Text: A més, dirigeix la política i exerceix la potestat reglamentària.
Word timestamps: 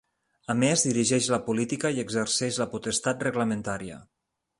A 0.51 0.53
més, 0.61 0.83
dirigeix 0.85 1.27
la 1.33 1.39
política 1.49 1.91
i 1.97 2.01
exerceix 2.05 2.57
la 2.63 2.67
potestat 2.73 3.21
reglamentària. 3.29 4.01